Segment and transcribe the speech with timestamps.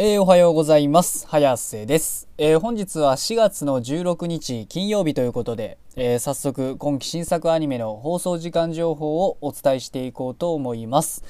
[0.00, 1.26] えー、おはようございます。
[1.26, 11.24] 早瀬です、えー本日は4月の16日金曜日ということで、えー早速今期新作アニメの放送時間情報をお伝えしていこうと思います。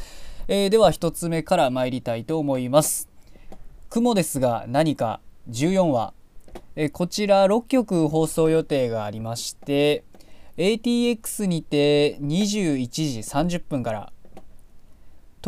[0.49, 3.09] えーでは1つ目から参りたいと思います。
[3.89, 6.13] 雲ですが何か14話、
[6.77, 10.05] えーこちら6曲放送予定がありまして
[10.59, 14.13] ATX にて21時30分から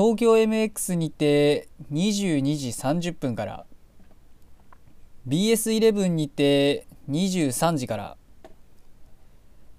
[0.01, 3.67] 東京 MX にて22時30分から
[5.29, 8.17] BS11 にて23時から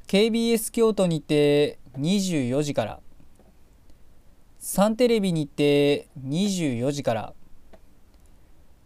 [0.06, 3.00] KBS 京都にて24時から
[4.60, 7.34] サンテレビにて24時から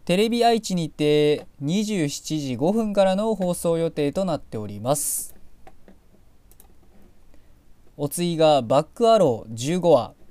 [0.06, 2.08] テレビ愛知にて27
[2.40, 5.34] 時5分からの放送予定となっております。
[7.98, 10.25] お次がバックアロー15話。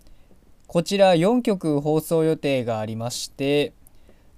[0.76, 3.72] こちら4曲放送予定がありまして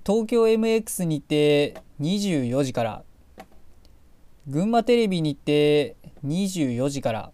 [0.06, 3.04] 東京 MX にて24時から
[4.46, 7.32] 群馬テレビにて24時から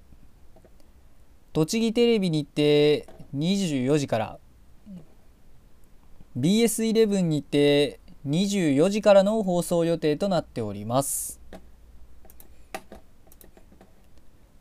[1.52, 4.40] 栃木テレビにて24時から
[6.40, 11.42] BS11 にて24時からの放送予定となっております。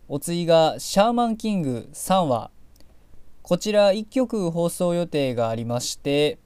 [0.09, 2.51] お次がシャーマンキング3話
[3.43, 6.39] こちら1曲放送予定がありまして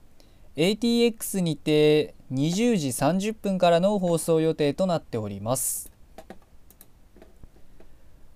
[0.57, 5.93] ATX にて20時30分からの放送予定となっております。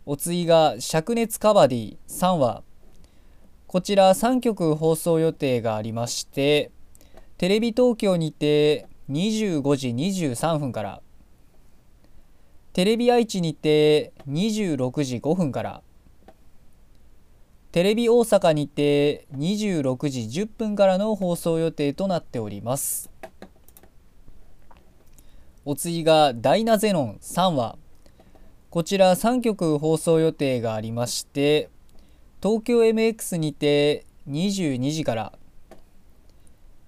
[0.05, 2.63] お次が灼熱カバディ3話。
[3.67, 6.73] こちら3曲放送予定がありまして
[7.39, 11.03] テレビ東京にて25時23分から
[12.73, 15.83] テレビ愛知にて26時5分から
[17.73, 23.11] テレビ大阪にて26時10分からの放送予定となっております。
[25.65, 27.77] お次がダイナゼノン3話
[28.71, 31.69] こちら3曲放送予定がありまして
[32.43, 35.33] 東京 MX にて22時から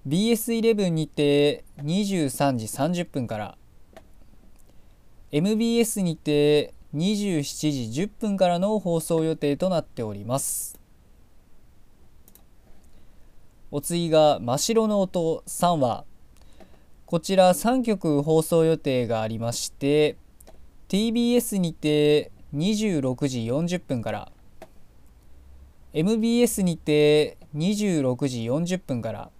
[0.07, 3.57] BS11 にて23時30分から
[5.31, 10.79] MBS にて27時10分からの放送予定となっております。
[13.71, 16.05] お次が真っ白の音3話
[17.07, 20.15] こちら3曲放送予定がありまして
[20.89, 24.31] TBS にて26時40分から
[25.93, 29.31] MBS にて26時40分から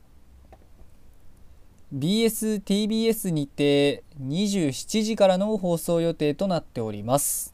[1.93, 7.53] BSTBS にて27時からの放送予定となっております。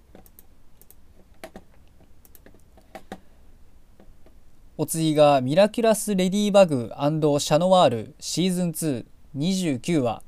[4.78, 8.70] お次がミラキュラス・レディーバグシャノワールシーズン
[9.36, 10.24] 229話。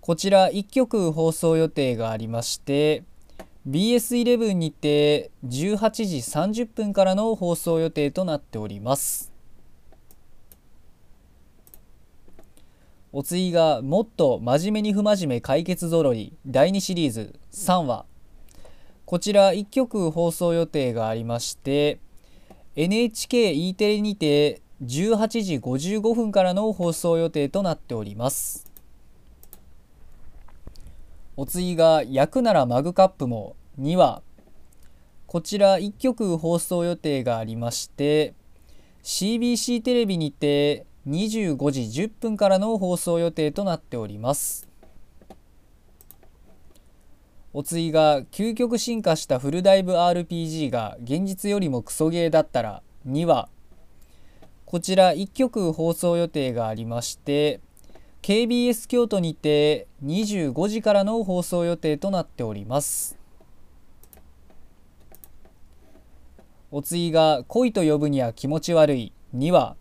[0.00, 3.04] こちら1曲放送予定がありまして
[3.68, 9.29] BS11 にて18時30分からの放送予定となっております。
[13.12, 18.04] お次がもっと真面目に不真面目解決ぞろい第2シリーズ3話。
[19.04, 21.98] こちら1曲放送予定がありまして
[22.76, 28.70] NHKE テレにて18時55分からの放送予定となっております。
[31.36, 34.22] お次が「焼くならマグカップも」2話。
[35.26, 38.34] こちら1曲放送予定がありまして
[39.02, 44.68] CBC テレビにて25時10分からの放送予定となっております。
[47.52, 53.48] お次が究極進化したフルダイブ RPG が現実よりもクソゲーだったら2話
[54.66, 57.58] こちら1曲放送予定がありまして
[58.22, 63.18] KBS 京都にて25時からの放送予定となっております。
[66.70, 69.12] お次が恋と呼ぶには気持ち悪い。
[69.34, 69.76] 2話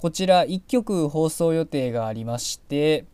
[0.00, 3.04] こちら1曲放送予定がありまして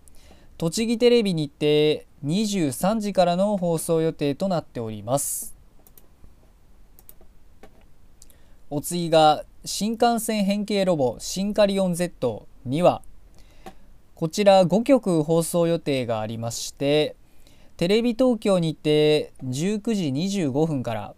[0.57, 5.57] 栃木テレビにて23時からの放送予定となっております。
[8.71, 13.03] お次が新幹線変形ロボシンカリオン Z2 話
[14.15, 17.17] こちら5曲放送予定がありまして
[17.77, 20.05] テレビ東京にて19時
[20.45, 21.15] 25分から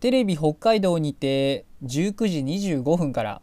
[0.00, 3.40] テレビ北海道にて19時25分から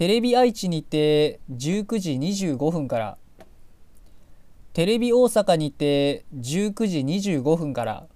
[0.00, 3.18] テレビ愛知にて19時25分から
[4.72, 8.06] テレビ大阪にて19時25分から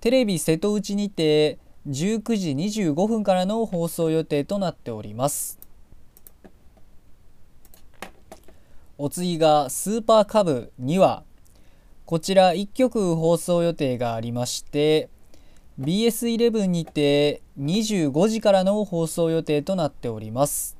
[0.00, 2.50] テレビ瀬戸内にて19時
[2.82, 5.60] 25分からの放送予定となっております。
[8.98, 11.22] お次がスーパーカブ2話
[12.04, 15.08] こちら1曲放送予定がありまして
[15.80, 20.76] BS11 にて25時からの放送予定となっております。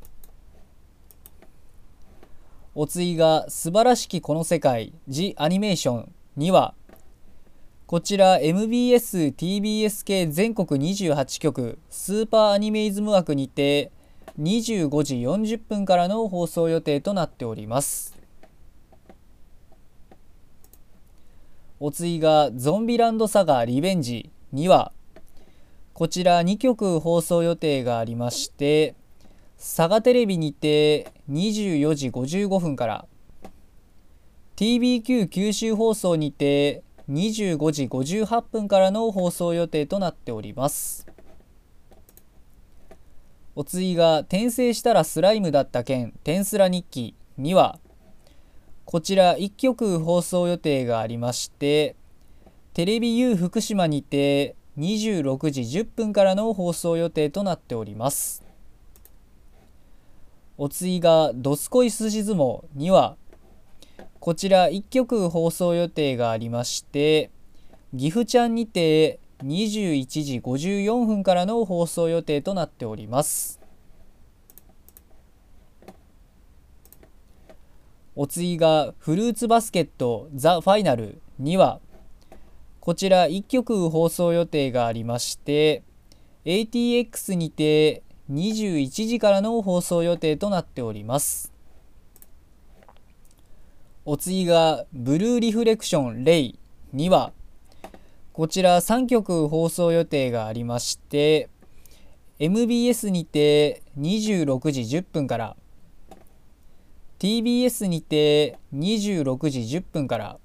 [2.74, 6.74] お次が素晴らしきこの世界 The アニメーション2話
[7.86, 13.92] こちら MBS、TBS 系全国28局スーパーアニメイズム枠にて
[14.40, 18.16] 25時40分からの放送予定となっております。
[21.78, 24.31] お次がゾンビランドサガリベンジ。
[24.54, 24.92] 2話
[25.94, 28.94] こちら2曲放送予定がありまして
[29.56, 33.06] 佐賀テレビにて24時55分から
[34.56, 41.06] TBQ 九州放送にて25時58分からの放送予定となっております。
[43.54, 47.78] お次が転生したらスライムだった件転スラ日記2話
[48.86, 51.94] こちら1曲放送予定がありまして
[52.74, 58.42] テレビ U 福島にて26時10分からの放送予定となっております。
[60.56, 63.16] お次が「どすこいすし相撲」2話
[64.20, 67.30] こちら1曲放送予定がありまして
[67.94, 73.60] 岐阜ちゃんにて21時54分からの放送予定となっております。
[78.16, 81.80] お次がフルーツバスケットザ・ファイナル2話
[82.82, 85.84] こちら1曲放送予定がありまして
[86.44, 91.52] ATX にて21時からの放送予定となっております。
[94.04, 96.58] お次がブルーリフレクションレイ
[96.92, 97.32] 2話
[98.32, 101.48] こちら3曲放送予定がありまして
[102.40, 105.56] MBS にて26時10分から
[107.20, 110.40] TBS にて26時10分から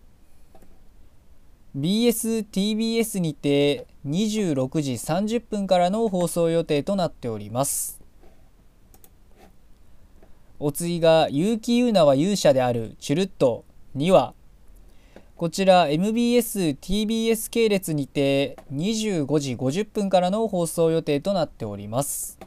[1.77, 8.01] BSTBS にて26時30分からの放送予定となっております。
[10.59, 13.63] お次が結城優奈は勇者であるチュルット。
[13.95, 14.33] 2話。
[15.35, 22.39] こちら MBSTBS 系列にて25時50分からの放送予定となっております。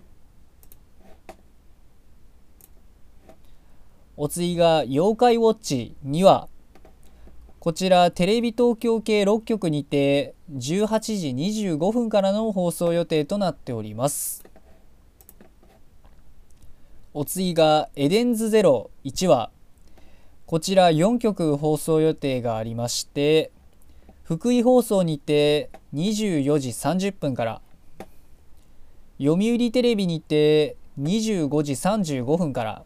[4.16, 5.94] お次が妖怪ウォッチ。
[6.04, 6.49] 2話。
[7.60, 11.28] こちらテレビ東京系6局にて18時
[11.76, 14.42] 25分からの放送予定となっております。
[17.12, 19.50] お次がエデンズゼロ1話。
[20.46, 23.52] こちら4局放送予定がありまして
[24.24, 27.60] 福井放送にて24時30分から
[29.18, 32.84] 読売テレビにて25時35分から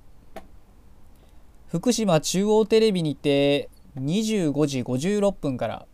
[1.68, 5.86] 福島中央テレビにて25時56分から。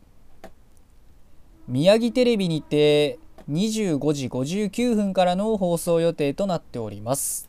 [1.69, 3.19] 宮城テレビにて
[3.51, 7.49] 25時59分からの放送予定となっております。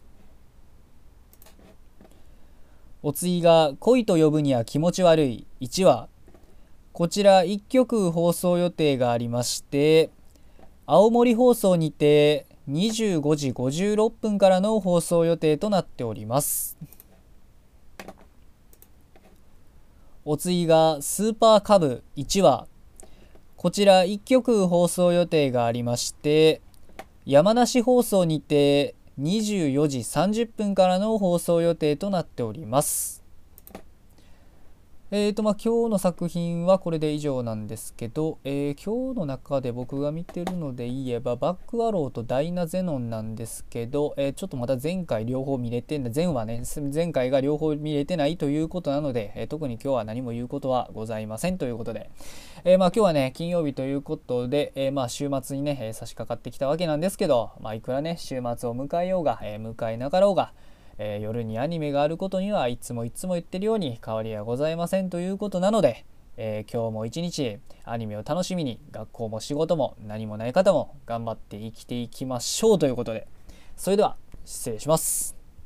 [3.04, 5.48] お次が恋と呼ぶには気持ち悪い。
[5.60, 6.08] 1話
[6.94, 10.10] こちら1曲放送予定がありまして
[10.86, 16.78] 青森放送にて25時56分からの放送予定となっております。
[20.24, 22.68] お次がスーパーカブ1話
[23.58, 26.62] こちら1曲放送予定がありまして
[27.26, 33.21] 山梨放送にて24時30分からの放送予定となっております。
[35.14, 46.64] えーとまあ、今日の作品はこれで以上なんですけど、えー、今日の中で僕が見てるので言えばバックアローとダイナゼノンなんですけど、えー、ちょっとまた前回両方見れて前はね
[46.94, 52.10] 前回が両方見れてないということなので、えー、特に今日は何も言うことはございませんということで、
[52.64, 58.42] えまあ、今日はね金曜日ということで、えまあ、週末にね、え差し掛かってきたわけなんですけど、まあ、いくらね週末を
[58.74, 60.54] 迎えようが、え迎えなかろうが
[61.04, 66.06] えー、夜にアニメがあることにはいつもいつも言ってるように変わりはございませんということなので、
[66.38, 73.28] えー、今日も一日アニメを楽しみに学校も仕事も何もない方も頑張って生きていきましょうということで
[73.76, 74.16] それでは
[74.46, 75.41] 失礼します。